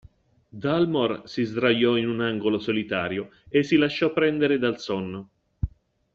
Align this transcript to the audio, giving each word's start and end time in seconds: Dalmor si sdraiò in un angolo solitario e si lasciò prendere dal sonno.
Dalmor 0.49 1.29
si 1.29 1.43
sdraiò 1.43 1.95
in 1.95 2.09
un 2.09 2.21
angolo 2.21 2.57
solitario 2.57 3.29
e 3.49 3.61
si 3.61 3.77
lasciò 3.77 4.11
prendere 4.11 4.57
dal 4.57 4.79
sonno. 4.79 5.29